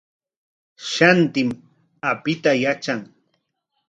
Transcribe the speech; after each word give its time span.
Shantim 0.91 1.49
apita 2.09 2.51
yatran. 2.63 2.99